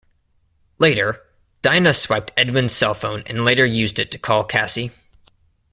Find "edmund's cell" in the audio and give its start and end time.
2.35-2.95